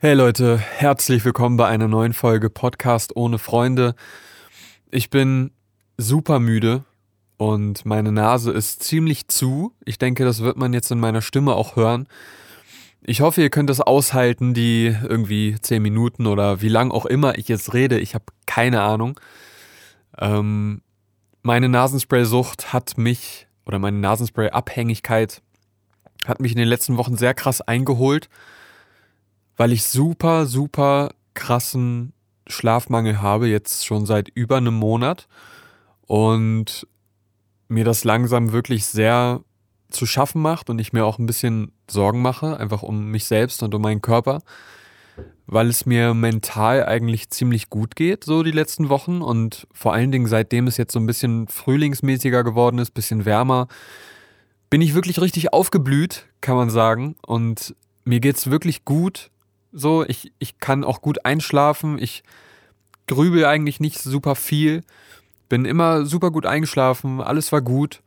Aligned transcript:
Hey 0.00 0.14
Leute, 0.14 0.58
herzlich 0.58 1.24
willkommen 1.24 1.56
bei 1.56 1.66
einer 1.66 1.88
neuen 1.88 2.12
Folge 2.12 2.50
Podcast 2.50 3.16
ohne 3.16 3.36
Freunde. 3.36 3.96
Ich 4.92 5.10
bin 5.10 5.50
super 5.96 6.38
müde 6.38 6.84
und 7.36 7.84
meine 7.84 8.12
Nase 8.12 8.52
ist 8.52 8.84
ziemlich 8.84 9.26
zu. 9.26 9.72
Ich 9.84 9.98
denke, 9.98 10.24
das 10.24 10.40
wird 10.40 10.56
man 10.56 10.72
jetzt 10.72 10.92
in 10.92 11.00
meiner 11.00 11.20
Stimme 11.20 11.56
auch 11.56 11.74
hören. 11.74 12.06
Ich 13.02 13.22
hoffe, 13.22 13.42
ihr 13.42 13.50
könnt 13.50 13.70
das 13.70 13.80
aushalten, 13.80 14.54
die 14.54 14.96
irgendwie 15.02 15.56
10 15.60 15.82
Minuten 15.82 16.28
oder 16.28 16.62
wie 16.62 16.68
lang 16.68 16.92
auch 16.92 17.04
immer 17.04 17.36
ich 17.36 17.48
jetzt 17.48 17.74
rede. 17.74 17.98
Ich 17.98 18.14
habe 18.14 18.26
keine 18.46 18.82
Ahnung. 18.82 19.18
Ähm, 20.16 20.80
meine 21.42 21.68
Nasenspray-Sucht 21.68 22.72
hat 22.72 22.98
mich, 22.98 23.48
oder 23.66 23.80
meine 23.80 23.98
Nasenspray-Abhängigkeit 23.98 25.42
hat 26.24 26.38
mich 26.38 26.52
in 26.52 26.58
den 26.58 26.68
letzten 26.68 26.98
Wochen 26.98 27.16
sehr 27.16 27.34
krass 27.34 27.60
eingeholt 27.60 28.28
weil 29.58 29.72
ich 29.72 29.84
super, 29.84 30.46
super 30.46 31.10
krassen 31.34 32.14
Schlafmangel 32.46 33.20
habe, 33.20 33.48
jetzt 33.48 33.84
schon 33.84 34.06
seit 34.06 34.30
über 34.30 34.56
einem 34.56 34.74
Monat 34.74 35.28
und 36.06 36.86
mir 37.68 37.84
das 37.84 38.04
langsam 38.04 38.52
wirklich 38.52 38.86
sehr 38.86 39.42
zu 39.90 40.06
schaffen 40.06 40.40
macht 40.40 40.70
und 40.70 40.78
ich 40.78 40.92
mir 40.92 41.04
auch 41.04 41.18
ein 41.18 41.26
bisschen 41.26 41.72
Sorgen 41.90 42.22
mache, 42.22 42.58
einfach 42.58 42.82
um 42.82 43.10
mich 43.10 43.26
selbst 43.26 43.62
und 43.62 43.74
um 43.74 43.82
meinen 43.82 44.00
Körper, 44.00 44.40
weil 45.46 45.68
es 45.68 45.86
mir 45.86 46.14
mental 46.14 46.86
eigentlich 46.86 47.28
ziemlich 47.30 47.68
gut 47.68 47.96
geht, 47.96 48.24
so 48.24 48.42
die 48.42 48.52
letzten 48.52 48.88
Wochen 48.88 49.22
und 49.22 49.66
vor 49.72 49.92
allen 49.92 50.12
Dingen 50.12 50.26
seitdem 50.26 50.66
es 50.66 50.76
jetzt 50.76 50.92
so 50.92 51.00
ein 51.00 51.06
bisschen 51.06 51.48
frühlingsmäßiger 51.48 52.44
geworden 52.44 52.78
ist, 52.78 52.94
bisschen 52.94 53.24
wärmer, 53.24 53.68
bin 54.70 54.82
ich 54.82 54.94
wirklich 54.94 55.20
richtig 55.20 55.52
aufgeblüht, 55.52 56.26
kann 56.40 56.56
man 56.56 56.70
sagen. 56.70 57.16
Und 57.26 57.74
mir 58.04 58.20
geht's 58.20 58.50
wirklich 58.50 58.84
gut 58.84 59.30
so, 59.72 60.04
ich, 60.04 60.32
ich 60.38 60.58
kann 60.58 60.84
auch 60.84 61.00
gut 61.00 61.24
einschlafen. 61.24 61.98
Ich 61.98 62.22
grübel 63.06 63.44
eigentlich 63.44 63.80
nicht 63.80 63.98
super 63.98 64.34
viel. 64.34 64.82
Bin 65.48 65.64
immer 65.64 66.04
super 66.04 66.30
gut 66.30 66.46
eingeschlafen. 66.46 67.20
Alles 67.20 67.52
war 67.52 67.62
gut. 67.62 68.02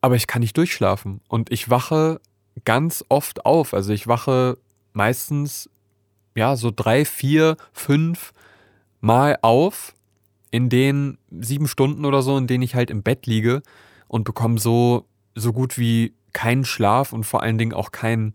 Aber 0.00 0.16
ich 0.16 0.26
kann 0.26 0.40
nicht 0.40 0.56
durchschlafen. 0.56 1.20
Und 1.28 1.50
ich 1.50 1.68
wache 1.70 2.20
ganz 2.64 3.04
oft 3.08 3.44
auf. 3.44 3.74
Also 3.74 3.92
ich 3.92 4.06
wache 4.06 4.58
meistens, 4.92 5.68
ja, 6.34 6.56
so 6.56 6.70
drei, 6.74 7.04
vier, 7.04 7.56
fünf 7.72 8.32
Mal 9.00 9.38
auf 9.42 9.94
in 10.50 10.68
den 10.68 11.18
sieben 11.30 11.68
Stunden 11.68 12.04
oder 12.04 12.22
so, 12.22 12.36
in 12.38 12.46
denen 12.46 12.62
ich 12.62 12.74
halt 12.74 12.90
im 12.90 13.02
Bett 13.02 13.26
liege 13.26 13.62
und 14.08 14.24
bekomme 14.24 14.58
so, 14.58 15.06
so 15.34 15.52
gut 15.52 15.76
wie 15.76 16.14
keinen 16.32 16.64
Schlaf 16.64 17.12
und 17.12 17.24
vor 17.24 17.42
allen 17.42 17.58
Dingen 17.58 17.74
auch 17.74 17.92
keinen 17.92 18.32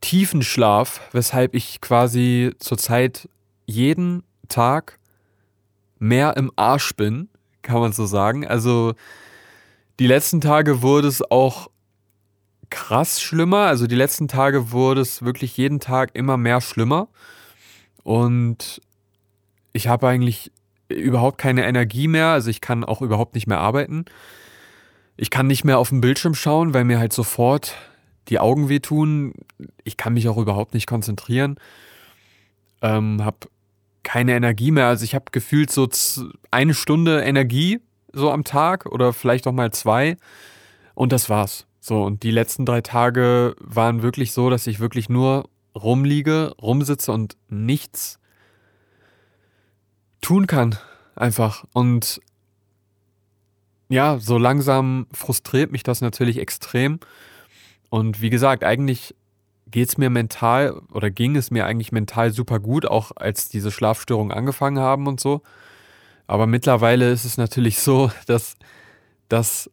tiefen 0.00 0.42
Schlaf, 0.42 1.00
weshalb 1.12 1.54
ich 1.54 1.80
quasi 1.80 2.52
zurzeit 2.58 3.28
jeden 3.66 4.22
Tag 4.48 4.98
mehr 5.98 6.36
im 6.36 6.52
Arsch 6.56 6.94
bin, 6.94 7.28
kann 7.62 7.80
man 7.80 7.92
so 7.92 8.06
sagen. 8.06 8.46
Also 8.46 8.94
die 9.98 10.06
letzten 10.06 10.40
Tage 10.40 10.82
wurde 10.82 11.08
es 11.08 11.22
auch 11.30 11.68
krass 12.70 13.20
schlimmer. 13.20 13.66
Also 13.66 13.86
die 13.86 13.94
letzten 13.94 14.28
Tage 14.28 14.72
wurde 14.72 15.00
es 15.00 15.22
wirklich 15.22 15.56
jeden 15.56 15.80
Tag 15.80 16.10
immer 16.14 16.36
mehr 16.36 16.60
schlimmer. 16.60 17.08
Und 18.02 18.80
ich 19.72 19.88
habe 19.88 20.08
eigentlich 20.08 20.52
überhaupt 20.88 21.38
keine 21.38 21.66
Energie 21.66 22.08
mehr. 22.08 22.28
Also 22.28 22.50
ich 22.50 22.60
kann 22.60 22.84
auch 22.84 23.02
überhaupt 23.02 23.34
nicht 23.34 23.46
mehr 23.46 23.58
arbeiten. 23.58 24.04
Ich 25.16 25.30
kann 25.30 25.46
nicht 25.46 25.64
mehr 25.64 25.78
auf 25.78 25.88
den 25.88 26.00
Bildschirm 26.00 26.34
schauen, 26.34 26.74
weil 26.74 26.84
mir 26.84 26.98
halt 26.98 27.12
sofort 27.12 27.74
die 28.28 28.38
Augen 28.38 28.68
wehtun. 28.68 29.34
Ich 29.84 29.96
kann 29.96 30.14
mich 30.14 30.28
auch 30.28 30.36
überhaupt 30.36 30.74
nicht 30.74 30.86
konzentrieren. 30.86 31.56
Ähm, 32.82 33.24
hab 33.24 33.48
keine 34.02 34.34
Energie 34.34 34.70
mehr. 34.70 34.86
Also 34.86 35.04
ich 35.04 35.14
habe 35.14 35.26
gefühlt 35.32 35.70
so 35.70 35.88
eine 36.50 36.74
Stunde 36.74 37.22
Energie 37.22 37.80
so 38.12 38.30
am 38.30 38.44
Tag 38.44 38.86
oder 38.86 39.12
vielleicht 39.12 39.46
auch 39.46 39.52
mal 39.52 39.72
zwei. 39.72 40.16
Und 40.94 41.12
das 41.12 41.28
war's. 41.28 41.66
So, 41.80 42.02
und 42.02 42.22
die 42.22 42.30
letzten 42.30 42.66
drei 42.66 42.80
Tage 42.80 43.54
waren 43.60 44.02
wirklich 44.02 44.32
so, 44.32 44.50
dass 44.50 44.66
ich 44.66 44.80
wirklich 44.80 45.08
nur 45.08 45.48
rumliege, 45.74 46.54
rumsitze 46.60 47.12
und 47.12 47.36
nichts 47.48 48.18
tun 50.20 50.46
kann. 50.46 50.76
Einfach. 51.14 51.64
Und 51.72 52.20
ja, 53.88 54.18
so 54.18 54.38
langsam 54.38 55.06
frustriert 55.12 55.70
mich 55.70 55.82
das 55.82 56.00
natürlich 56.00 56.38
extrem. 56.38 56.98
Und 57.90 58.20
wie 58.20 58.30
gesagt, 58.30 58.64
eigentlich 58.64 59.14
geht 59.70 59.88
es 59.88 59.98
mir 59.98 60.10
mental 60.10 60.80
oder 60.92 61.10
ging 61.10 61.36
es 61.36 61.50
mir 61.50 61.66
eigentlich 61.66 61.92
mental 61.92 62.32
super 62.32 62.60
gut, 62.60 62.86
auch 62.86 63.12
als 63.16 63.48
diese 63.48 63.70
Schlafstörungen 63.70 64.36
angefangen 64.36 64.78
haben 64.78 65.06
und 65.06 65.20
so. 65.20 65.42
Aber 66.26 66.46
mittlerweile 66.46 67.10
ist 67.10 67.24
es 67.24 67.36
natürlich 67.36 67.78
so, 67.80 68.10
dass, 68.26 68.56
dass, 69.28 69.70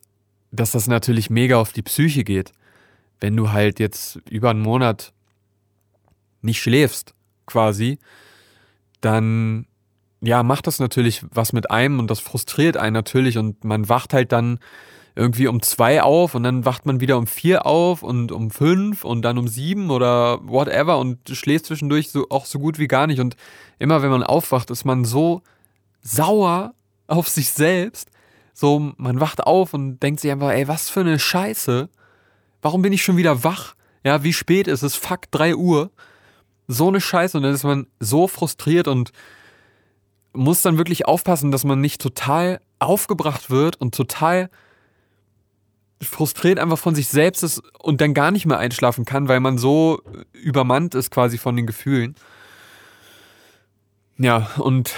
dass 0.52 0.72
das 0.72 0.88
natürlich 0.88 1.30
mega 1.30 1.58
auf 1.58 1.74
die 1.74 1.82
Psyche 1.82 2.24
geht. 2.24 2.52
Wenn 3.20 3.36
du 3.36 3.52
halt 3.52 3.80
jetzt 3.80 4.20
über 4.30 4.50
einen 4.50 4.62
Monat 4.62 5.14
nicht 6.42 6.62
schläfst, 6.62 7.14
quasi, 7.46 8.00
dann 9.02 9.66
ja, 10.22 10.42
macht 10.44 10.68
das 10.68 10.80
natürlich 10.80 11.24
was 11.32 11.54
mit 11.54 11.70
einem 11.70 12.00
und 12.00 12.10
das 12.10 12.20
frustriert 12.20 12.78
einen 12.78 12.94
natürlich 12.94 13.38
und 13.38 13.64
man 13.64 13.90
wacht 13.90 14.14
halt 14.14 14.32
dann 14.32 14.60
irgendwie 15.16 15.48
um 15.48 15.62
zwei 15.62 16.02
auf 16.02 16.34
und 16.34 16.44
dann 16.44 16.66
wacht 16.66 16.86
man 16.86 17.00
wieder 17.00 17.18
um 17.18 17.28
vier 17.28 17.66
auf 17.66 18.02
und 18.02 18.32
um 18.32 18.50
fünf 18.50 19.06
und 19.06 19.22
dann 19.22 19.38
um 19.38 19.48
sieben 19.48 19.92
oder 19.92 20.40
whatever 20.48 20.98
und 20.98 21.30
schläft 21.30 21.68
zwischendurch 21.68 22.10
so, 22.10 22.28
auch 22.30 22.46
so 22.46 22.58
gut 22.60 22.80
wie 22.80 22.88
gar 22.88 23.06
nicht. 23.06 23.20
Und 23.20 23.36
immer 23.78 24.02
wenn 24.02 24.10
man 24.10 24.24
aufwacht, 24.24 24.72
ist 24.72 24.86
man 24.86 25.06
so 25.06 25.44
sauer 26.02 26.74
auf 27.08 27.28
sich 27.28 27.50
selbst. 27.50 28.10
So, 28.54 28.94
man 28.98 29.20
wacht 29.20 29.42
auf 29.42 29.74
und 29.74 30.00
denkt 30.00 30.20
sich 30.20 30.32
einfach, 30.32 30.52
ey, 30.52 30.68
was 30.68 30.90
für 30.90 31.02
eine 31.02 31.20
Scheiße. 31.20 31.90
Warum 32.62 32.82
bin 32.82 32.94
ich 32.94 33.04
schon 33.04 33.18
wieder 33.18 33.44
wach? 33.44 33.76
Ja, 34.04 34.24
wie 34.24 34.34
spät 34.34 34.68
ist 34.68 34.84
es? 34.84 34.96
Fuck, 34.96 35.30
drei 35.32 35.56
Uhr. 35.56 35.92
So 36.68 36.88
eine 36.88 37.02
Scheiße. 37.02 37.38
Und 37.38 37.44
dann 37.44 37.54
ist 37.54 37.64
man 37.64 37.88
so 38.00 38.28
frustriert 38.28 38.88
und 38.88 39.12
muss 40.34 40.64
dann 40.64 40.78
wirklich 40.78 41.06
aufpassen, 41.06 41.52
dass 41.52 41.64
man 41.64 41.82
nicht 41.82 42.02
total 42.02 42.62
aufgebracht 42.80 43.50
wird 43.50 43.80
und 43.80 43.94
total 43.94 44.50
frustriert 46.04 46.60
einfach 46.60 46.78
von 46.78 46.96
sich 46.96 47.08
selbst 47.08 47.44
ist 47.44 47.62
und 47.80 48.02
dann 48.02 48.14
gar 48.14 48.32
nicht 48.32 48.46
mehr 48.46 48.60
einschlafen 48.60 49.06
kann, 49.06 49.28
weil 49.28 49.40
man 49.40 49.58
so 49.58 50.02
übermannt 50.32 50.96
ist 50.96 51.12
quasi 51.12 51.38
von 51.38 51.56
den 51.56 51.66
Gefühlen. 51.66 52.16
Ja, 54.18 54.50
und 54.58 54.94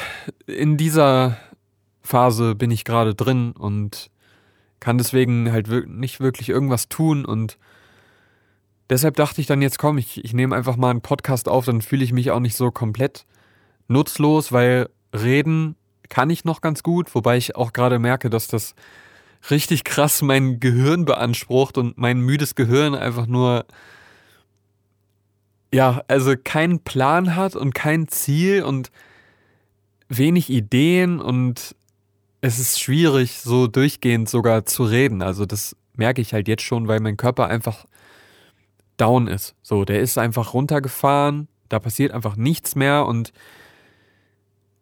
in 0.46 0.78
dieser 0.78 1.38
Phase 2.02 2.56
bin 2.56 2.72
ich 2.72 2.84
gerade 2.84 3.16
drin 3.16 3.54
und 3.54 4.10
kann 4.80 4.98
deswegen 4.98 5.52
halt 5.52 5.68
nicht 5.88 6.20
wirklich 6.20 6.50
irgendwas 6.50 6.90
tun 6.90 7.26
und 7.26 7.58
deshalb 8.90 9.16
dachte 9.16 9.42
ich 9.42 9.48
dann 9.48 9.62
jetzt, 9.62 9.80
komm, 9.80 9.98
ich, 9.98 10.24
ich 10.24 10.34
nehme 10.34 10.56
einfach 10.56 10.76
mal 10.76 10.92
einen 10.92 11.02
Podcast 11.02 11.50
auf, 11.50 11.66
dann 11.66 11.82
fühle 11.82 12.04
ich 12.04 12.14
mich 12.14 12.32
auch 12.32 12.40
nicht 12.40 12.56
so 12.56 12.72
komplett 12.72 13.26
nutzlos, 13.88 14.52
weil 14.52 14.90
reden 15.14 15.76
kann 16.10 16.30
ich 16.30 16.46
noch 16.46 16.62
ganz 16.62 16.84
gut, 16.84 17.14
wobei 17.16 17.38
ich 17.38 17.56
auch 17.56 17.74
gerade 17.74 18.00
merke, 18.00 18.30
dass 18.30 18.48
das 18.48 18.76
richtig 19.50 19.84
krass 19.84 20.22
mein 20.22 20.60
Gehirn 20.60 21.06
beansprucht 21.06 21.78
und 21.78 21.98
mein 21.98 22.20
müdes 22.20 22.56
Gehirn 22.56 22.96
einfach 22.96 23.28
nur, 23.28 23.66
ja, 25.74 26.04
also 26.08 26.36
keinen 26.42 26.80
Plan 26.80 27.36
hat 27.36 27.56
und 27.56 27.74
kein 27.74 28.08
Ziel 28.08 28.64
und 28.64 28.92
wenig 30.08 30.50
Ideen 30.50 31.20
und 31.20 31.76
es 32.42 32.60
ist 32.60 32.80
schwierig, 32.80 33.40
so 33.42 33.68
durchgehend 33.68 34.30
sogar 34.30 34.66
zu 34.66 34.84
reden. 34.84 35.22
Also 35.22 35.46
das 35.46 35.76
merke 35.96 36.22
ich 36.22 36.34
halt 36.34 36.48
jetzt 36.48 36.64
schon, 36.64 36.88
weil 36.88 37.00
mein 37.00 37.18
Körper 37.18 37.48
einfach 37.48 37.86
down 38.98 39.28
ist. 39.28 39.56
So, 39.62 39.84
der 39.86 40.00
ist 40.02 40.18
einfach 40.18 40.54
runtergefahren, 40.54 41.48
da 41.70 41.80
passiert 41.80 42.12
einfach 42.12 42.36
nichts 42.36 42.76
mehr 42.76 43.06
und 43.06 43.34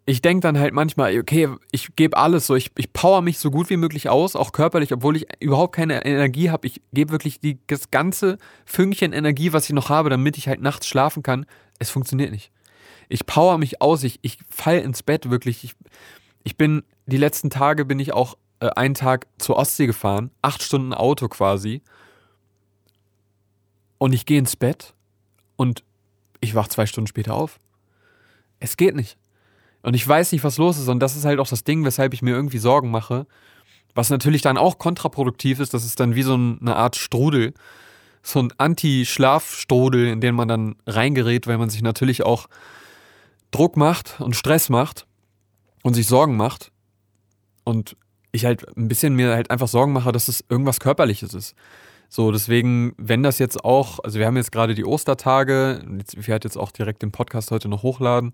ich 0.06 0.22
denke 0.22 0.42
dann 0.42 0.60
halt 0.60 0.74
manchmal, 0.74 1.18
okay, 1.18 1.50
ich 1.72 1.96
gebe 1.96 2.18
alles 2.18 2.48
so, 2.48 2.56
ich, 2.56 2.72
ich 2.78 2.92
power 2.92 3.22
mich 3.22 3.40
so 3.40 3.52
gut 3.52 3.70
wie 3.70 3.78
möglich 3.78 4.10
aus, 4.10 4.36
auch 4.36 4.52
körperlich, 4.52 4.92
obwohl 4.92 5.16
ich 5.16 5.28
überhaupt 5.40 5.76
keine 5.76 6.06
Energie 6.06 6.50
habe. 6.50 6.68
Ich 6.68 6.82
gebe 6.92 7.12
wirklich 7.12 7.40
die, 7.40 7.60
das 7.68 7.90
ganze 7.90 8.38
Fünkchen 8.66 9.14
Energie, 9.14 9.54
was 9.54 9.66
ich 9.66 9.74
noch 9.74 9.90
habe, 9.90 10.10
damit 10.10 10.38
ich 10.38 10.50
halt 10.50 10.62
nachts 10.62 10.88
schlafen 10.88 11.24
kann. 11.24 11.46
Es 11.80 11.90
funktioniert 11.90 12.32
nicht. 12.32 12.52
Ich 13.08 13.26
power 13.26 13.58
mich 13.58 13.82
aus, 13.82 14.04
ich, 14.04 14.20
ich 14.24 14.40
fall 14.50 14.80
ins 14.80 15.04
Bett 15.04 15.30
wirklich. 15.30 15.64
Ich, 15.64 15.76
ich 16.44 16.58
bin, 16.58 16.84
die 17.06 17.18
letzten 17.18 17.50
Tage 17.50 17.86
bin 17.86 18.00
ich 18.00 18.14
auch 18.14 18.38
äh, 18.60 18.70
einen 18.72 18.96
Tag 18.96 19.28
zur 19.38 19.56
Ostsee 19.56 19.88
gefahren, 19.88 20.32
acht 20.42 20.62
Stunden 20.64 20.94
Auto 20.94 21.30
quasi. 21.30 21.82
Und 24.00 24.12
ich 24.12 24.26
gehe 24.26 24.40
ins 24.40 24.58
Bett 24.58 24.94
und 25.56 25.86
ich 26.42 26.56
wach 26.56 26.68
zwei 26.68 26.86
Stunden 26.86 27.08
später 27.08 27.36
auf. 27.36 27.58
Es 28.60 28.76
geht 28.76 28.96
nicht. 28.96 29.18
Und 29.84 29.94
ich 29.94 30.08
weiß 30.08 30.32
nicht, 30.32 30.44
was 30.44 30.58
los 30.58 30.80
ist. 30.80 30.88
Und 30.88 31.00
das 31.00 31.16
ist 31.16 31.26
halt 31.26 31.40
auch 31.40 31.48
das 31.48 31.64
Ding, 31.64 31.86
weshalb 31.86 32.14
ich 32.14 32.22
mir 32.22 32.32
irgendwie 32.32 32.58
Sorgen 32.58 32.90
mache. 32.90 33.28
Was 33.94 34.10
natürlich 34.10 34.42
dann 34.42 34.58
auch 34.58 34.80
kontraproduktiv 34.80 35.60
ist, 35.60 35.74
das 35.74 35.86
ist 35.86 36.00
dann 36.00 36.16
wie 36.16 36.24
so 36.24 36.34
eine 36.34 36.76
Art 36.76 36.96
Strudel. 36.96 37.54
so 38.24 38.40
ein 38.40 38.54
Anti-Schlafstrudel, 38.58 40.08
in 40.08 40.22
den 40.22 40.34
man 40.34 40.48
dann 40.48 40.76
reingerät, 40.88 41.46
weil 41.46 41.58
man 41.58 41.70
sich 41.70 41.82
natürlich 41.82 42.24
auch 42.24 42.48
Druck 43.52 43.78
macht 43.78 44.20
und 44.22 44.36
Stress 44.36 44.70
macht 44.70 45.06
und 45.84 45.94
sich 45.94 46.08
Sorgen 46.08 46.38
macht. 46.38 46.72
Und 47.66 47.98
ich 48.32 48.46
halt 48.46 48.66
ein 48.78 48.88
bisschen 48.88 49.14
mir 49.14 49.34
halt 49.34 49.52
einfach 49.52 49.68
Sorgen 49.68 49.94
mache, 49.94 50.12
dass 50.12 50.30
es 50.30 50.44
irgendwas 50.50 50.80
Körperliches 50.80 51.34
ist. 51.34 51.54
So, 52.10 52.32
deswegen, 52.32 52.94
wenn 52.98 53.24
das 53.24 53.40
jetzt 53.40 53.64
auch, 53.64 54.00
also 54.00 54.20
wir 54.20 54.26
haben 54.26 54.38
jetzt 54.38 54.52
gerade 54.52 54.74
die 54.74 54.86
Ostertage, 54.86 55.84
ich 56.16 56.28
werde 56.28 56.48
jetzt 56.48 56.58
auch 56.58 56.72
direkt 56.72 57.02
den 57.02 57.12
Podcast 57.12 57.52
heute 57.52 57.68
noch 57.68 57.84
hochladen. 57.84 58.34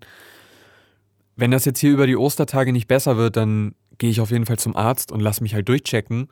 Wenn 1.40 1.50
das 1.50 1.64
jetzt 1.64 1.80
hier 1.80 1.90
über 1.90 2.06
die 2.06 2.16
Ostertage 2.16 2.70
nicht 2.70 2.86
besser 2.86 3.16
wird, 3.16 3.36
dann 3.38 3.74
gehe 3.96 4.10
ich 4.10 4.20
auf 4.20 4.30
jeden 4.30 4.44
Fall 4.44 4.58
zum 4.58 4.76
Arzt 4.76 5.10
und 5.10 5.20
lasse 5.20 5.42
mich 5.42 5.54
halt 5.54 5.66
durchchecken. 5.70 6.28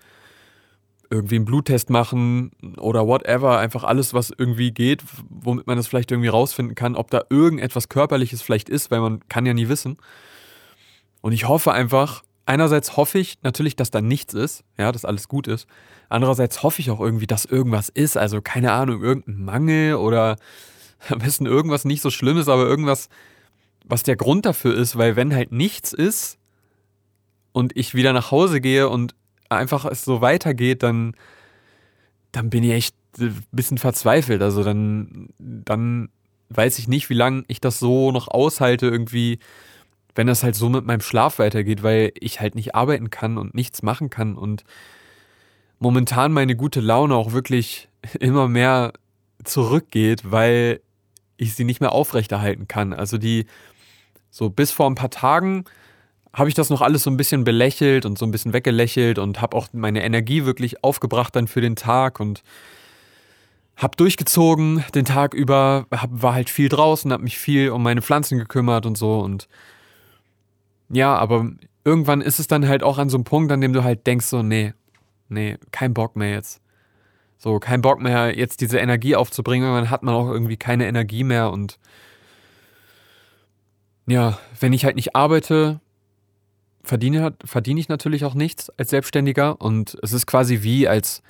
Irgendwie 1.09 1.37
einen 1.37 1.47
Bluttest 1.47 1.89
machen 1.89 2.51
oder 2.77 3.07
whatever, 3.07 3.59
einfach 3.59 3.85
alles, 3.85 4.13
was 4.13 4.31
irgendwie 4.37 4.71
geht, 4.71 5.03
womit 5.31 5.67
man 5.67 5.79
das 5.79 5.87
vielleicht 5.87 6.11
irgendwie 6.11 6.29
rausfinden 6.29 6.75
kann, 6.75 6.95
ob 6.95 7.11
da 7.11 7.23
irgendetwas 7.31 7.89
Körperliches 7.89 8.43
vielleicht 8.43 8.69
ist, 8.69 8.91
weil 8.91 9.01
man 9.01 9.27
kann 9.31 9.47
ja 9.47 9.55
nie 9.55 9.71
wissen. 9.71 9.97
Und 11.23 11.33
ich 11.33 11.49
hoffe 11.49 11.73
einfach, 11.73 12.23
einerseits 12.45 12.99
hoffe 12.99 13.19
ich 13.19 13.39
natürlich, 13.43 13.77
dass 13.77 13.91
da 13.91 14.03
nichts 14.03 14.35
ist, 14.35 14.63
ja, 14.77 14.93
dass 14.93 15.07
alles 15.07 15.27
gut 15.27 15.49
ist. 15.49 15.67
Andererseits 16.11 16.63
hoffe 16.63 16.83
ich 16.83 16.91
auch 16.91 17.01
irgendwie, 17.01 17.27
dass 17.27 17.47
irgendwas 17.47 17.89
ist. 17.89 18.19
Also 18.19 18.43
keine 18.43 18.73
Ahnung, 18.73 19.03
irgendein 19.03 19.43
Mangel 19.43 19.95
oder 19.95 20.37
am 21.09 21.21
besten 21.21 21.47
irgendwas 21.47 21.87
nicht 21.87 22.03
so 22.03 22.11
Schlimmes, 22.11 22.49
aber 22.49 22.67
irgendwas, 22.67 23.09
was 23.89 24.03
der 24.03 24.17
Grund 24.17 24.47
dafür 24.47 24.77
ist, 24.77 24.97
weil 24.97 25.17
wenn 25.17 25.35
halt 25.35 25.53
nichts 25.53 25.93
ist 25.93 26.39
und 27.53 27.77
ich 27.77 27.95
wieder 27.95 28.13
nach 28.13 28.31
Hause 28.31 28.61
gehe 28.61 28.89
und 28.89 29.15
einfach 29.49 29.85
es 29.87 30.05
so 30.05 30.21
weitergeht, 30.21 30.83
dann, 30.83 31.15
dann 32.33 32.51
bin 32.51 32.63
ich 32.65 32.73
echt 32.73 32.97
ein 33.19 33.45
bisschen 33.51 33.79
verzweifelt. 33.79 34.43
Also 34.43 34.63
dann, 34.63 35.31
dann 35.39 36.11
weiß 36.51 36.79
ich 36.79 36.89
nicht, 36.89 37.11
wie 37.11 37.15
lange 37.15 37.45
ich 37.49 37.61
das 37.61 37.79
so 37.79 38.13
noch 38.13 38.29
aushalte, 38.29 38.87
irgendwie 38.87 39.39
wenn 40.19 40.27
das 40.27 40.43
halt 40.43 40.57
so 40.57 40.69
mit 40.69 40.85
meinem 40.85 41.01
Schlaf 41.01 41.39
weitergeht, 41.39 41.85
weil 41.85 42.11
ich 42.19 42.41
halt 42.41 42.57
nicht 42.57 42.75
arbeiten 42.75 43.09
kann 43.09 43.39
und 43.39 43.55
nichts 43.55 43.83
machen 43.83 44.11
kann 44.11 44.35
und 44.35 44.65
momentan 45.79 46.33
meine 46.33 46.57
gute 46.57 46.81
Laune 46.81 47.15
auch 47.15 47.33
wirklich 47.33 47.89
immer 48.19 48.49
mehr 48.49 48.93
zurückgeht, 49.45 50.31
weil 50.31 50.81
ich 51.37 51.55
sie 51.55 51.63
nicht 51.63 51.81
mehr 51.81 51.93
aufrechterhalten 51.93 52.67
kann. 52.67 52.93
Also 52.93 53.17
die, 53.17 53.47
so 54.31 54.51
bis 54.51 54.71
vor 54.71 54.89
ein 54.89 54.95
paar 54.95 55.11
Tagen 55.11 55.65
habe 56.33 56.49
ich 56.49 56.55
das 56.55 56.71
noch 56.71 56.83
alles 56.83 57.03
so 57.03 57.11
ein 57.11 57.17
bisschen 57.17 57.45
belächelt 57.45 58.05
und 58.05 58.19
so 58.19 58.27
ein 58.27 58.31
bisschen 58.31 58.53
weggelächelt 58.53 59.19
und 59.19 59.41
habe 59.41 59.57
auch 59.57 59.69
meine 59.73 60.05
Energie 60.05 60.45
wirklich 60.45 60.85
aufgebracht 60.85 61.35
dann 61.35 61.49
für 61.49 61.61
den 61.61 61.75
Tag 61.75 62.21
und 62.21 62.43
habe 63.77 63.97
durchgezogen 63.97 64.85
den 64.95 65.05
Tag 65.05 65.35
über, 65.35 65.87
hab, 65.91 66.11
war 66.11 66.35
halt 66.35 66.51
viel 66.51 66.69
draußen, 66.69 67.13
habe 67.13 67.23
mich 67.23 67.39
viel 67.39 67.71
um 67.71 67.83
meine 67.83 68.03
Pflanzen 68.03 68.39
gekümmert 68.39 68.87
und 68.87 68.99
so 68.99 69.21
und 69.21 69.49
ja, 70.91 71.17
aber 71.17 71.51
irgendwann 71.85 72.21
ist 72.21 72.39
es 72.39 72.47
dann 72.47 72.69
halt 72.69 72.83
auch 72.83 72.99
an 72.99 73.09
so 73.09 73.17
einem 73.17 73.25
Punkt, 73.25 73.53
an 73.53 73.61
dem 73.61 73.73
du 73.73 73.85
halt 73.85 74.07
denkst, 74.07 74.27
so, 74.27 74.43
nee, 74.43 74.75
nee, 75.29 75.59
kein 75.71 75.95
Bock 75.95 76.17
mehr 76.17 76.33
jetzt. 76.33 76.61
So, 77.37 77.59
kein 77.61 77.83
Bock 77.83 78.01
mehr, 78.01 78.37
jetzt 78.37 78.61
diese 78.61 78.79
Energie 78.79 79.15
aufzubringen. 79.15 79.69
Irgendwann 79.69 79.91
hat 79.91 80.03
man 80.03 80.15
auch 80.15 80.29
irgendwie 80.29 80.57
keine 80.57 80.89
Energie 80.89 81.25
mehr 81.25 81.53
und 81.53 81.79
ja, 84.09 84.39
wenn 84.59 84.73
ich 84.73 84.85
halt 84.85 84.97
nicht 84.97 85.15
arbeite, 85.15 85.81
verdiene, 86.83 87.35
verdiene 87.45 87.79
ich 87.79 87.89
natürlich 87.89 88.25
auch 88.25 88.35
nichts 88.35 88.71
als 88.71 88.91
Selbstständiger 88.91 89.61
und 89.61 89.97
es 90.03 90.13
ist 90.13 90.27
quasi 90.27 90.63
wie, 90.63 90.89
als 90.89 91.23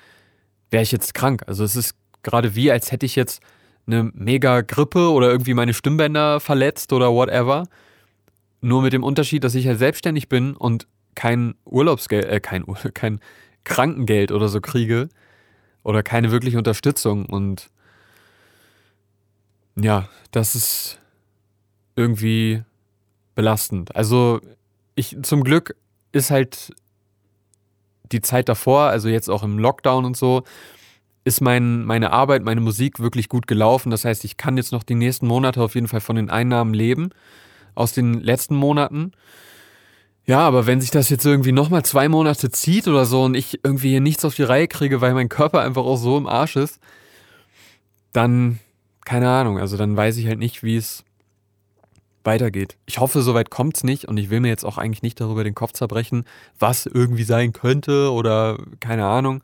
wäre 0.71 0.83
ich 0.83 0.93
jetzt 0.93 1.13
krank. 1.15 1.43
Also 1.47 1.65
es 1.65 1.75
ist 1.77 1.97
gerade 2.23 2.55
wie, 2.55 2.71
als 2.71 2.93
hätte 2.93 3.05
ich 3.05 3.17
jetzt 3.17 3.43
eine 3.87 4.11
mega 4.15 4.61
Grippe 4.61 5.11
oder 5.11 5.31
irgendwie 5.31 5.55
meine 5.55 5.75
Stimmbänder 5.75 6.41
verletzt 6.41 6.93
oder 6.93 7.13
whatever 7.13 7.65
nur 8.61 8.83
mit 8.83 8.93
dem 8.93 9.05
Unterschied, 9.05 9.45
dass 9.45 9.55
ich 9.55 9.65
ja 9.65 9.75
selbstständig 9.75 10.29
bin 10.29 10.55
und 10.55 10.87
kein 11.15 11.55
Urlaubsgeld, 11.65 12.27
äh, 12.27 12.41
kein, 12.41 12.65
kein 12.95 13.21
Krankengeld 13.65 14.31
oder 14.33 14.49
so 14.49 14.61
kriege 14.61 15.09
oder 15.83 16.03
keine 16.03 16.31
wirkliche 16.31 16.59
Unterstützung. 16.59 17.27
Und 17.27 17.71
ja, 19.77 20.09
das 20.31 20.55
ist 20.55 21.01
irgendwie 21.97 22.63
belastend. 23.39 23.95
Also 23.95 24.41
ich 24.97 25.17
zum 25.23 25.45
Glück 25.45 25.77
ist 26.11 26.33
halt 26.33 26.73
die 28.11 28.21
Zeit 28.21 28.49
davor, 28.49 28.89
also 28.89 29.09
jetzt 29.09 29.31
auch 29.31 29.45
im 29.45 29.61
Lockdown 29.61 30.05
und 30.05 30.17
so, 30.17 30.43
ist 31.23 31.41
mein, 31.41 31.85
meine 31.85 32.11
Arbeit, 32.11 32.43
meine 32.43 32.61
Musik 32.61 32.99
wirklich 32.99 33.29
gut 33.29 33.47
gelaufen. 33.47 33.91
Das 33.91 34.05
heißt, 34.05 34.25
ich 34.25 34.39
kann 34.39 34.57
jetzt 34.57 34.73
noch 34.73 34.83
die 34.83 34.97
nächsten 34.97 35.29
Monate 35.29 35.63
auf 35.63 35.77
jeden 35.77 35.87
Fall 35.87 36.01
von 36.01 36.17
den 36.17 36.31
Einnahmen 36.31 36.75
leben 36.75 37.11
aus 37.77 37.93
den 37.93 38.15
letzten 38.15 38.57
Monaten. 38.57 39.13
Ja, 40.27 40.41
aber 40.41 40.67
wenn 40.67 40.81
sich 40.81 40.91
das 40.91 41.09
jetzt 41.09 41.25
irgendwie 41.25 41.53
nochmal 41.53 41.85
zwei 41.85 42.09
Monate 42.09 42.51
zieht 42.51 42.89
oder 42.89 43.05
so 43.05 43.23
und 43.23 43.37
ich 43.37 43.61
irgendwie 43.63 43.91
hier 43.91 44.01
nichts 44.01 44.25
auf 44.25 44.35
die 44.35 44.43
Reihe 44.43 44.67
kriege, 44.67 45.01
weil 45.01 45.15
mein 45.15 45.29
Körper 45.29 45.61
einfach 45.61 45.85
auch 45.85 45.97
so 45.97 46.19
im 46.19 46.27
Arsch 46.27 46.57
ist, 46.57 46.81
dann, 48.13 48.59
keine 49.05 49.31
Ahnung, 49.31 49.61
also 49.61 49.77
dann 49.77 49.97
weiß 49.97 50.17
ich 50.17 50.27
halt 50.27 50.41
nicht, 50.41 50.65
wie 50.65 50.77
es 50.77 51.05
weitergeht. 52.25 52.77
Ich 52.87 52.99
hoffe, 52.99 53.23
soweit 53.23 53.51
kommt 53.51 53.77
es 53.77 53.85
nicht 53.85 54.07
und 54.07 54.17
ich 54.17 54.31
will 54.31 54.41
mir 54.41 54.49
jetzt 54.49 54.65
auch 54.65 54.79
eigentlich 54.79 55.03
nicht 55.03 55.21
darüber 55.21 55.45
den 55.45 55.55
Kopf 55.55 55.73
zerbrechen, 55.73 56.25
was 56.59 56.87
irgendwie 56.87 57.25
sein 57.25 57.53
könnte 57.53 58.13
oder 58.13 58.59
keine 58.81 59.07
Ahnung. 59.07 59.43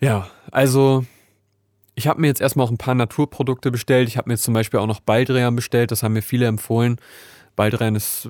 Ja, 0.00 0.28
also 0.50 1.04
ich 1.94 2.06
habe 2.06 2.20
mir 2.20 2.26
jetzt 2.26 2.40
erstmal 2.40 2.66
auch 2.66 2.70
ein 2.70 2.78
paar 2.78 2.94
Naturprodukte 2.94 3.70
bestellt. 3.70 4.08
Ich 4.08 4.16
habe 4.16 4.28
mir 4.28 4.34
jetzt 4.34 4.44
zum 4.44 4.54
Beispiel 4.54 4.80
auch 4.80 4.86
noch 4.86 5.00
Baldrian 5.00 5.54
bestellt. 5.54 5.90
Das 5.90 6.02
haben 6.02 6.14
mir 6.14 6.22
viele 6.22 6.46
empfohlen. 6.46 6.96
Baldrian 7.54 7.94
ist, 7.94 8.28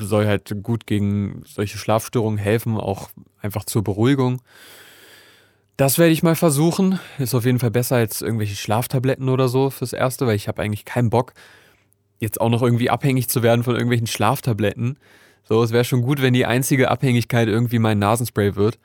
soll 0.00 0.26
halt 0.26 0.54
gut 0.62 0.86
gegen 0.86 1.42
solche 1.46 1.76
Schlafstörungen 1.76 2.38
helfen, 2.38 2.78
auch 2.78 3.10
einfach 3.40 3.64
zur 3.64 3.84
Beruhigung. 3.84 4.40
Das 5.76 5.98
werde 5.98 6.12
ich 6.12 6.22
mal 6.22 6.36
versuchen. 6.36 6.98
Ist 7.18 7.34
auf 7.34 7.44
jeden 7.44 7.58
Fall 7.58 7.70
besser 7.70 7.96
als 7.96 8.22
irgendwelche 8.22 8.56
Schlaftabletten 8.56 9.28
oder 9.28 9.48
so 9.48 9.70
fürs 9.70 9.92
Erste, 9.92 10.26
weil 10.26 10.36
ich 10.36 10.48
habe 10.48 10.62
eigentlich 10.62 10.84
keinen 10.84 11.10
Bock, 11.10 11.34
jetzt 12.24 12.40
auch 12.40 12.50
noch 12.50 12.62
irgendwie 12.62 12.90
abhängig 12.90 13.28
zu 13.28 13.42
werden 13.42 13.62
von 13.62 13.74
irgendwelchen 13.74 14.08
Schlaftabletten. 14.08 14.98
So, 15.44 15.62
es 15.62 15.70
wäre 15.70 15.84
schon 15.84 16.02
gut, 16.02 16.20
wenn 16.22 16.34
die 16.34 16.46
einzige 16.46 16.90
Abhängigkeit 16.90 17.48
irgendwie 17.48 17.78
mein 17.78 17.98
Nasenspray 17.98 18.56
wird. 18.56 18.78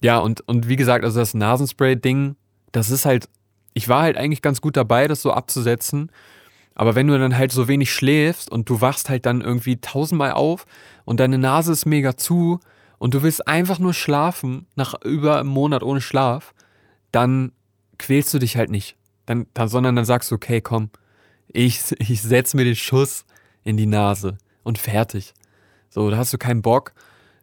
Ja, 0.00 0.18
und, 0.18 0.46
und 0.48 0.68
wie 0.68 0.76
gesagt, 0.76 1.04
also 1.04 1.20
das 1.20 1.34
Nasenspray-Ding 1.34 2.36
das 2.76 2.90
ist 2.90 3.06
halt, 3.06 3.28
ich 3.72 3.88
war 3.88 4.02
halt 4.02 4.16
eigentlich 4.16 4.42
ganz 4.42 4.60
gut 4.60 4.76
dabei, 4.76 5.08
das 5.08 5.22
so 5.22 5.32
abzusetzen. 5.32 6.10
Aber 6.74 6.94
wenn 6.94 7.06
du 7.06 7.18
dann 7.18 7.38
halt 7.38 7.52
so 7.52 7.68
wenig 7.68 7.90
schläfst 7.90 8.50
und 8.50 8.68
du 8.68 8.82
wachst 8.82 9.08
halt 9.08 9.24
dann 9.24 9.40
irgendwie 9.40 9.80
tausendmal 9.80 10.32
auf 10.32 10.66
und 11.06 11.20
deine 11.20 11.38
Nase 11.38 11.72
ist 11.72 11.86
mega 11.86 12.18
zu 12.18 12.60
und 12.98 13.14
du 13.14 13.22
willst 13.22 13.48
einfach 13.48 13.78
nur 13.78 13.94
schlafen 13.94 14.66
nach 14.74 14.94
über 15.02 15.40
einem 15.40 15.48
Monat 15.48 15.82
ohne 15.82 16.02
Schlaf, 16.02 16.54
dann 17.12 17.52
quälst 17.98 18.34
du 18.34 18.38
dich 18.38 18.58
halt 18.58 18.70
nicht. 18.70 18.96
Dann, 19.24 19.46
dann, 19.54 19.68
sondern 19.68 19.96
dann 19.96 20.04
sagst 20.04 20.30
du, 20.30 20.34
okay, 20.34 20.60
komm, 20.60 20.90
ich, 21.48 21.80
ich 21.98 22.22
setz 22.22 22.54
mir 22.54 22.64
den 22.64 22.76
Schuss 22.76 23.24
in 23.64 23.76
die 23.76 23.86
Nase 23.86 24.38
und 24.62 24.78
fertig. 24.78 25.34
So, 25.88 26.10
da 26.10 26.16
hast 26.16 26.32
du 26.32 26.38
keinen 26.38 26.62
Bock 26.62 26.92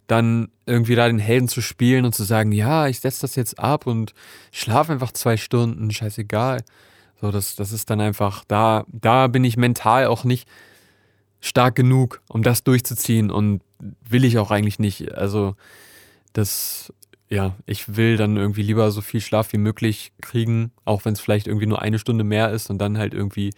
dann 0.07 0.49
irgendwie 0.65 0.95
da 0.95 1.07
den 1.07 1.19
Helden 1.19 1.47
zu 1.47 1.61
spielen 1.61 2.05
und 2.05 2.13
zu 2.13 2.23
sagen, 2.23 2.51
ja, 2.51 2.87
ich 2.87 2.99
setze 2.99 3.21
das 3.21 3.35
jetzt 3.35 3.59
ab 3.59 3.87
und 3.87 4.13
schlafe 4.51 4.91
einfach 4.91 5.11
zwei 5.11 5.37
Stunden, 5.37 5.91
scheißegal. 5.91 6.63
So, 7.21 7.31
das, 7.31 7.55
das 7.55 7.71
ist 7.71 7.89
dann 7.89 8.01
einfach, 8.01 8.43
da, 8.47 8.85
da 8.87 9.27
bin 9.27 9.43
ich 9.43 9.57
mental 9.57 10.07
auch 10.07 10.23
nicht 10.23 10.47
stark 11.39 11.75
genug, 11.75 12.21
um 12.29 12.43
das 12.43 12.63
durchzuziehen 12.63 13.31
und 13.31 13.61
will 13.79 14.25
ich 14.25 14.37
auch 14.37 14.51
eigentlich 14.51 14.79
nicht. 14.79 15.13
Also, 15.13 15.55
das, 16.33 16.91
ja, 17.29 17.55
ich 17.65 17.95
will 17.95 18.17
dann 18.17 18.37
irgendwie 18.37 18.63
lieber 18.63 18.91
so 18.91 19.01
viel 19.01 19.21
Schlaf 19.21 19.53
wie 19.53 19.57
möglich 19.57 20.11
kriegen, 20.21 20.71
auch 20.85 21.05
wenn 21.05 21.13
es 21.13 21.21
vielleicht 21.21 21.47
irgendwie 21.47 21.67
nur 21.67 21.81
eine 21.81 21.99
Stunde 21.99 22.23
mehr 22.23 22.51
ist 22.51 22.69
und 22.69 22.77
dann 22.77 22.97
halt 22.97 23.13
irgendwie 23.13 23.53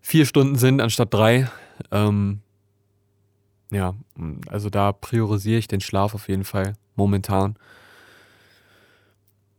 vier 0.00 0.26
Stunden 0.26 0.56
sind 0.56 0.80
anstatt 0.80 1.12
drei. 1.12 1.50
Ähm, 1.90 2.40
ja, 3.70 3.94
also 4.48 4.70
da 4.70 4.92
priorisiere 4.92 5.58
ich 5.58 5.68
den 5.68 5.80
Schlaf 5.80 6.14
auf 6.14 6.28
jeden 6.28 6.44
Fall 6.44 6.74
momentan. 6.96 7.56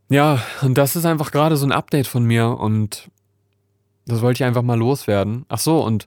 Ja, 0.08 0.42
und 0.60 0.76
das 0.76 0.94
ist 0.94 1.06
einfach 1.06 1.30
gerade 1.32 1.56
so 1.56 1.66
ein 1.66 1.72
Update 1.72 2.06
von 2.06 2.24
mir 2.24 2.58
und 2.58 3.10
das 4.06 4.20
wollte 4.20 4.38
ich 4.38 4.44
einfach 4.44 4.62
mal 4.62 4.78
loswerden. 4.78 5.46
Ach 5.48 5.58
so, 5.58 5.82
und 5.82 6.06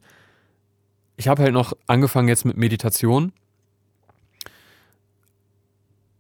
ich 1.18 1.28
habe 1.28 1.42
halt 1.42 1.54
noch 1.54 1.74
angefangen 1.88 2.28
jetzt 2.28 2.46
mit 2.46 2.58
Meditation. 2.58 3.32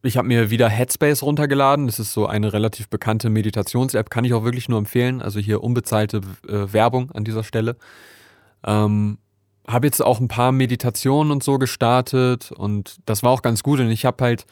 Ich 0.05 0.17
habe 0.17 0.27
mir 0.27 0.51
wieder 0.51 0.69
Headspace 0.69 1.24
runtergeladen. 1.24 1.88
Das 1.88 2.00
ist 2.00 2.13
so 2.13 2.27
eine 2.27 2.53
relativ 2.53 2.89
bekannte 2.89 3.29
Meditations-App, 3.31 4.12
kann 4.12 4.24
ich 4.24 4.33
auch 4.33 4.43
wirklich 4.43 4.69
nur 4.69 4.77
empfehlen. 4.77 5.21
Also 5.21 5.39
hier 5.39 5.63
unbezahlte 5.63 6.21
äh, 6.47 6.71
Werbung 6.71 7.12
an 7.12 7.24
dieser 7.24 7.43
Stelle. 7.43 7.75
Ähm, 8.63 9.17
habe 9.67 9.88
jetzt 9.88 10.03
auch 10.03 10.19
ein 10.19 10.27
paar 10.27 10.51
Meditationen 10.51 11.31
und 11.31 11.43
so 11.43 11.57
gestartet 11.57 12.51
und 12.51 12.97
das 13.07 13.24
war 13.24 13.31
auch 13.31 13.41
ganz 13.41 13.63
gut 13.63 13.79
und 13.79 13.89
ich 13.89 14.05
habe 14.05 14.24
halt 14.24 14.45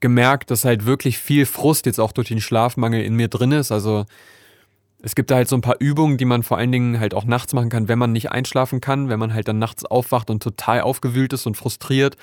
gemerkt, 0.00 0.50
dass 0.50 0.66
halt 0.66 0.84
wirklich 0.84 1.16
viel 1.16 1.46
Frust 1.46 1.86
jetzt 1.86 1.98
auch 1.98 2.12
durch 2.12 2.28
den 2.28 2.40
Schlafmangel 2.40 3.02
in 3.02 3.14
mir 3.14 3.28
drin 3.28 3.52
ist. 3.52 3.72
Also 3.72 4.04
es 5.00 5.14
gibt 5.14 5.30
da 5.30 5.36
halt 5.36 5.48
so 5.48 5.56
ein 5.56 5.62
paar 5.62 5.76
Übungen, 5.78 6.18
die 6.18 6.26
man 6.26 6.42
vor 6.42 6.58
allen 6.58 6.72
Dingen 6.72 7.00
halt 7.00 7.14
auch 7.14 7.24
nachts 7.24 7.54
machen 7.54 7.70
kann, 7.70 7.88
wenn 7.88 7.98
man 7.98 8.12
nicht 8.12 8.30
einschlafen 8.32 8.82
kann, 8.82 9.08
wenn 9.08 9.18
man 9.18 9.32
halt 9.32 9.48
dann 9.48 9.58
nachts 9.58 9.86
aufwacht 9.86 10.28
und 10.28 10.42
total 10.42 10.82
aufgewühlt 10.82 11.32
ist 11.32 11.46
und 11.46 11.56
frustriert. 11.56 12.16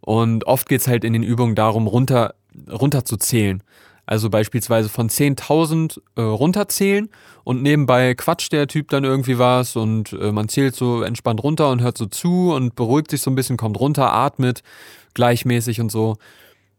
Und 0.00 0.46
oft 0.46 0.68
geht 0.68 0.80
es 0.80 0.88
halt 0.88 1.04
in 1.04 1.12
den 1.12 1.22
Übungen 1.22 1.54
darum, 1.54 1.86
runter, 1.86 2.34
runter 2.70 3.04
zu 3.04 3.16
zählen. 3.16 3.62
Also 4.06 4.28
beispielsweise 4.28 4.88
von 4.88 5.08
10.000 5.08 6.00
äh, 6.16 6.20
runterzählen 6.20 7.08
und 7.44 7.62
nebenbei 7.62 8.14
quatscht 8.14 8.52
der 8.52 8.66
Typ 8.66 8.88
dann 8.88 9.04
irgendwie 9.04 9.38
was 9.38 9.76
und 9.76 10.12
äh, 10.14 10.32
man 10.32 10.48
zählt 10.48 10.74
so 10.74 11.02
entspannt 11.02 11.42
runter 11.42 11.70
und 11.70 11.80
hört 11.80 11.96
so 11.96 12.06
zu 12.06 12.52
und 12.52 12.74
beruhigt 12.74 13.10
sich 13.12 13.20
so 13.20 13.30
ein 13.30 13.36
bisschen, 13.36 13.56
kommt 13.56 13.78
runter, 13.78 14.12
atmet 14.12 14.62
gleichmäßig 15.14 15.80
und 15.80 15.92
so. 15.92 16.16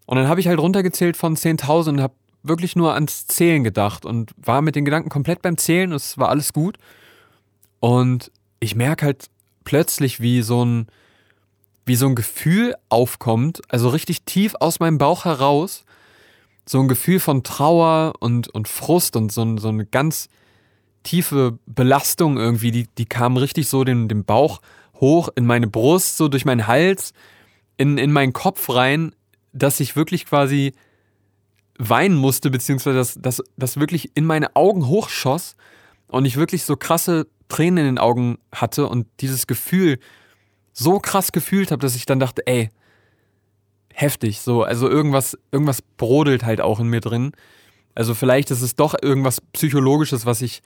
Und 0.06 0.18
dann 0.18 0.28
habe 0.28 0.42
ich 0.42 0.48
halt 0.48 0.60
runtergezählt 0.60 1.16
von 1.16 1.38
10.000 1.38 1.90
und 1.90 2.02
habe 2.02 2.16
wirklich 2.44 2.76
nur 2.76 2.94
ans 2.96 3.28
Zählen 3.28 3.64
gedacht 3.64 4.06
und 4.06 4.32
war 4.36 4.62
mit 4.62 4.76
den 4.76 4.84
Gedanken 4.84 5.10
komplett 5.10 5.42
beim 5.42 5.58
Zählen. 5.58 5.92
Es 5.94 6.18
war 6.18 6.28
alles 6.28 6.52
gut. 6.52 6.78
Und 7.80 8.32
ich 8.60 8.76
merke 8.76 9.06
halt 9.06 9.28
plötzlich, 9.64 10.20
wie 10.20 10.42
so 10.42 10.66
ein, 10.66 10.88
wie 11.92 11.98
so 11.98 12.08
ein 12.08 12.16
Gefühl 12.16 12.74
aufkommt, 12.88 13.62
also 13.68 13.90
richtig 13.90 14.22
tief 14.22 14.56
aus 14.62 14.80
meinem 14.80 14.98
Bauch 14.98 15.26
heraus. 15.26 15.84
So 16.66 16.80
ein 16.80 16.88
Gefühl 16.88 17.20
von 17.20 17.44
Trauer 17.44 18.14
und, 18.22 18.48
und 18.48 18.70
Frust 18.70 19.18
und 19.18 19.30
so, 19.30 19.58
so 19.58 19.68
eine 19.68 19.86
ganz 19.86 20.30
tiefe 21.04 21.60
Belastung 21.66 22.38
irgendwie, 22.38 22.72
die, 22.72 22.88
die 22.98 23.08
kam 23.08 23.36
richtig 23.36 23.68
so 23.68 23.84
den, 23.84 24.08
den 24.08 24.24
Bauch 24.24 24.62
hoch 25.02 25.28
in 25.36 25.46
meine 25.46 25.68
Brust, 25.68 26.16
so 26.16 26.30
durch 26.30 26.46
meinen 26.46 26.66
Hals, 26.66 27.12
in, 27.76 27.98
in 27.98 28.14
meinen 28.14 28.32
Kopf 28.32 28.70
rein, 28.70 29.14
dass 29.52 29.82
ich 29.82 29.98
wirklich 29.98 30.26
quasi 30.26 30.72
weinen 31.78 32.16
musste, 32.16 32.52
beziehungsweise 32.52 33.00
dass 33.00 33.18
das, 33.20 33.44
das 33.58 33.82
wirklich 33.82 34.12
in 34.14 34.24
meine 34.24 34.56
Augen 34.56 34.88
hochschoss 34.88 35.58
und 36.08 36.24
ich 36.24 36.38
wirklich 36.38 36.64
so 36.64 36.78
krasse 36.78 37.28
Tränen 37.50 37.80
in 37.80 37.96
den 37.96 37.98
Augen 37.98 38.38
hatte 38.54 38.88
und 38.88 39.08
dieses 39.20 39.46
Gefühl 39.46 40.00
so 40.74 41.00
krass 41.00 41.32
gefühlt 41.32 41.72
habe, 41.72 41.82
dass 41.82 41.96
ich 41.96 42.06
dann 42.06 42.20
dachte, 42.20 42.46
ey, 42.48 42.70
heftig, 43.94 44.42
so, 44.42 44.64
also 44.64 44.90
irgendwas, 44.90 45.38
irgendwas 45.52 45.82
brodelt 45.82 46.44
halt 46.44 46.62
auch 46.62 46.80
in 46.80 46.88
mir 46.88 47.02
drin. 47.02 47.32
Also 47.96 48.14
vielleicht 48.14 48.52
ist 48.52 48.62
es 48.62 48.76
doch 48.76 48.96
irgendwas 49.02 49.42
Psychologisches, 49.42 50.26
was 50.26 50.42
ich 50.42 50.62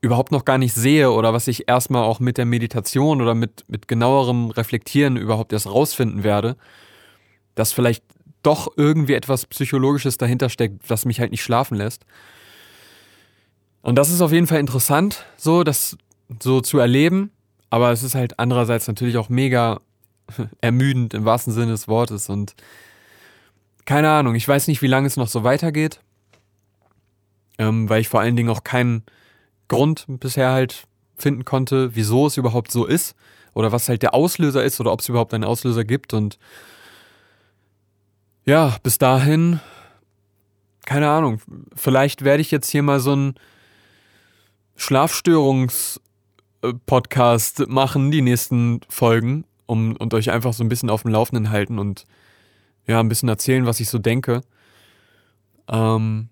überhaupt 0.00 0.32
noch 0.32 0.44
gar 0.44 0.58
nicht 0.58 0.74
sehe 0.74 1.10
oder 1.10 1.32
was 1.32 1.48
ich 1.48 1.68
erstmal 1.68 2.04
auch 2.04 2.20
mit 2.20 2.38
der 2.38 2.44
Meditation 2.44 3.20
oder 3.20 3.34
mit, 3.34 3.64
mit 3.68 3.88
genauerem 3.88 4.50
Reflektieren 4.50 5.16
überhaupt 5.16 5.52
erst 5.52 5.66
rausfinden 5.66 6.22
werde, 6.22 6.56
dass 7.54 7.72
vielleicht 7.72 8.04
doch 8.42 8.68
irgendwie 8.76 9.14
etwas 9.14 9.46
Psychologisches 9.46 10.16
dahinter 10.16 10.48
steckt, 10.48 10.88
was 10.88 11.04
mich 11.04 11.20
halt 11.20 11.32
nicht 11.32 11.42
schlafen 11.42 11.76
lässt. 11.76 12.06
Und 13.82 13.96
das 13.96 14.10
ist 14.10 14.20
auf 14.20 14.32
jeden 14.32 14.46
Fall 14.46 14.60
interessant, 14.60 15.24
so 15.36 15.64
das 15.64 15.96
so 16.40 16.60
zu 16.60 16.78
erleben. 16.78 17.30
Aber 17.70 17.92
es 17.92 18.02
ist 18.02 18.14
halt 18.14 18.38
andererseits 18.38 18.88
natürlich 18.88 19.16
auch 19.16 19.28
mega 19.28 19.80
ermüdend 20.60 21.14
im 21.14 21.24
wahrsten 21.24 21.52
Sinne 21.52 21.72
des 21.72 21.88
Wortes. 21.88 22.28
Und 22.28 22.54
keine 23.84 24.10
Ahnung, 24.10 24.34
ich 24.34 24.46
weiß 24.46 24.68
nicht, 24.68 24.82
wie 24.82 24.86
lange 24.86 25.06
es 25.06 25.16
noch 25.16 25.28
so 25.28 25.44
weitergeht. 25.44 26.00
Ähm, 27.58 27.88
weil 27.88 28.00
ich 28.00 28.08
vor 28.08 28.20
allen 28.20 28.36
Dingen 28.36 28.50
auch 28.50 28.64
keinen 28.64 29.02
Grund 29.66 30.04
bisher 30.08 30.52
halt 30.52 30.86
finden 31.16 31.44
konnte, 31.44 31.94
wieso 31.94 32.26
es 32.26 32.36
überhaupt 32.36 32.70
so 32.70 32.86
ist. 32.86 33.14
Oder 33.54 33.72
was 33.72 33.88
halt 33.88 34.02
der 34.02 34.14
Auslöser 34.14 34.62
ist 34.62 34.80
oder 34.80 34.92
ob 34.92 35.00
es 35.00 35.08
überhaupt 35.08 35.34
einen 35.34 35.44
Auslöser 35.44 35.84
gibt. 35.84 36.14
Und 36.14 36.38
ja, 38.44 38.76
bis 38.82 38.98
dahin, 38.98 39.60
keine 40.86 41.10
Ahnung, 41.10 41.40
vielleicht 41.74 42.24
werde 42.24 42.40
ich 42.40 42.50
jetzt 42.50 42.70
hier 42.70 42.82
mal 42.82 43.00
so 43.00 43.12
einen 43.12 43.34
Schlafstörungs-Podcast 46.62 47.68
machen, 47.68 48.10
die 48.10 48.22
nächsten 48.22 48.80
Folgen, 48.88 49.44
um 49.66 49.96
und 49.96 50.14
euch 50.14 50.30
einfach 50.30 50.52
so 50.52 50.64
ein 50.64 50.68
bisschen 50.68 50.90
auf 50.90 51.02
dem 51.02 51.12
Laufenden 51.12 51.50
halten 51.50 51.78
und 51.78 52.04
ja, 52.86 53.00
ein 53.00 53.08
bisschen 53.08 53.28
erzählen, 53.28 53.66
was 53.66 53.80
ich 53.80 53.88
so 53.88 53.98
denke. 53.98 54.42
Ähm, 55.68 56.28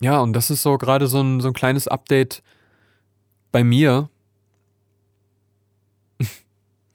ja, 0.00 0.20
und 0.20 0.32
das 0.32 0.50
ist 0.50 0.62
so 0.62 0.78
gerade 0.78 1.06
so 1.06 1.20
ein, 1.20 1.40
so 1.40 1.48
ein 1.48 1.54
kleines 1.54 1.86
Update 1.86 2.42
bei 3.52 3.62
mir, 3.62 4.08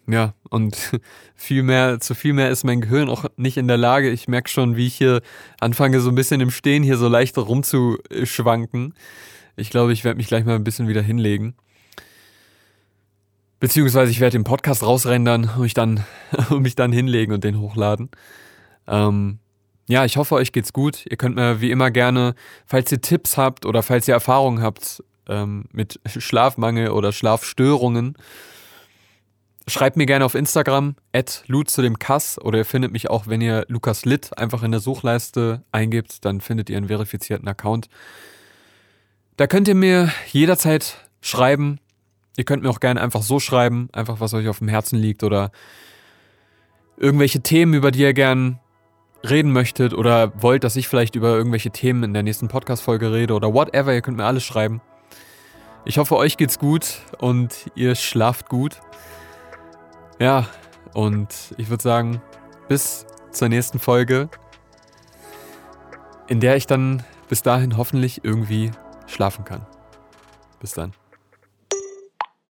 ja, 0.08 0.34
und 0.50 1.00
viel 1.36 1.64
mehr, 1.64 2.00
zu 2.00 2.16
viel 2.16 2.34
mehr 2.34 2.50
ist 2.50 2.66
mein 2.66 2.82
Gehirn 2.82 3.10
auch 3.10 3.26
nicht 3.38 3.58
in 3.58 3.68
der 3.68 3.78
Lage. 3.78 4.10
Ich 4.10 4.28
merke 4.28 4.50
schon, 4.50 4.76
wie 4.76 4.88
ich 4.88 4.96
hier 4.96 5.22
anfange, 5.62 6.02
so 6.02 6.10
ein 6.10 6.16
bisschen 6.16 6.42
im 6.42 6.52
Stehen 6.52 6.84
hier 6.84 6.98
so 6.98 7.08
leicht 7.08 7.38
rumzuschwanken. 7.38 8.94
Ich 9.56 9.70
glaube, 9.70 9.94
ich 9.94 10.04
werde 10.04 10.18
mich 10.18 10.28
gleich 10.28 10.46
mal 10.46 10.56
ein 10.56 10.64
bisschen 10.64 10.88
wieder 10.88 11.02
hinlegen. 11.02 11.56
Beziehungsweise 13.60 14.12
ich 14.12 14.20
werde 14.20 14.38
den 14.38 14.44
Podcast 14.44 14.84
rausrendern 14.84 15.50
und 15.56 15.62
mich 15.62 15.74
dann, 15.74 16.04
und 16.50 16.62
mich 16.62 16.76
dann 16.76 16.92
hinlegen 16.92 17.34
und 17.34 17.44
den 17.44 17.60
hochladen. 17.60 18.10
Ähm, 18.88 19.40
ja, 19.88 20.06
ich 20.06 20.18
hoffe, 20.18 20.36
euch 20.36 20.52
geht's 20.52 20.74
gut. 20.74 21.06
Ihr 21.10 21.18
könnt 21.18 21.36
mir 21.36 21.62
wie 21.62 21.72
immer 21.72 21.92
gerne, 21.92 22.36
falls 22.66 22.92
ihr 22.92 23.02
Tipps 23.02 23.38
habt 23.38 23.66
oder 23.66 23.84
falls 23.84 24.08
ihr 24.08 24.14
Erfahrungen 24.14 24.62
habt 24.62 25.04
ähm, 25.28 25.66
mit 25.72 26.00
Schlafmangel 26.06 26.90
oder 26.90 27.12
Schlafstörungen, 27.12 28.16
Schreibt 29.70 29.98
mir 29.98 30.06
gerne 30.06 30.24
auf 30.24 30.34
Instagram, 30.34 30.96
at 31.12 31.44
zu 31.66 31.82
dem 31.82 32.00
Kass, 32.00 32.40
oder 32.40 32.60
ihr 32.60 32.66
findet 32.66 32.94
mich 32.94 33.10
auch, 33.10 33.28
wenn 33.28 33.42
ihr 33.42 33.66
Lukas 33.68 34.06
Litt 34.06 34.38
einfach 34.38 34.64
in 34.64 34.72
der 34.72 34.80
Suchleiste 34.80 35.62
eingibt, 35.74 36.24
dann 36.24 36.40
findet 36.40 36.70
ihr 36.70 36.78
einen 36.78 36.88
verifizierten 36.88 37.50
Account. 37.50 37.90
Da 39.36 39.46
könnt 39.46 39.68
ihr 39.68 39.76
mir 39.76 40.10
jederzeit 40.32 40.96
schreiben. 41.20 41.82
Ihr 42.38 42.44
könnt 42.44 42.64
mir 42.64 42.70
auch 42.70 42.80
gerne 42.80 43.02
einfach 43.02 43.24
so 43.24 43.40
schreiben, 43.40 43.90
einfach 43.92 44.20
was 44.20 44.34
euch 44.36 44.48
auf 44.48 44.60
dem 44.60 44.68
Herzen 44.68 44.98
liegt 44.98 45.24
oder 45.24 45.52
irgendwelche 46.96 47.42
Themen, 47.42 47.74
über 47.74 47.92
die 47.92 48.02
ihr 48.02 48.14
gern 48.14 48.60
reden 49.28 49.52
möchtet 49.52 49.94
oder 49.94 50.32
wollt, 50.42 50.64
dass 50.64 50.76
ich 50.76 50.88
vielleicht 50.88 51.16
über 51.16 51.36
irgendwelche 51.36 51.72
Themen 51.72 52.04
in 52.04 52.14
der 52.14 52.22
nächsten 52.22 52.48
Podcast-Folge 52.48 53.12
rede 53.12 53.34
oder 53.34 53.54
whatever, 53.54 53.92
ihr 53.92 54.02
könnt 54.02 54.18
mir 54.18 54.26
alles 54.26 54.44
schreiben. 54.44 54.82
Ich 55.84 55.98
hoffe, 55.98 56.16
euch 56.16 56.38
geht's 56.38 56.60
gut 56.60 57.00
und 57.18 57.72
ihr 57.74 57.96
schlaft 57.96 58.50
gut. 58.50 58.80
Ja, 60.20 60.48
und 60.94 61.56
ich 61.58 61.70
würde 61.70 61.82
sagen, 61.82 62.22
bis 62.68 63.08
zur 63.32 63.50
nächsten 63.50 63.80
Folge, 63.80 64.30
in 66.28 66.40
der 66.40 66.56
ich 66.56 66.68
dann 66.68 67.04
bis 67.30 67.42
dahin 67.42 67.78
hoffentlich 67.78 68.24
irgendwie 68.24 68.72
schlafen 69.08 69.44
kann. 69.44 69.66
Bis 70.60 70.74
dann. 70.74 70.94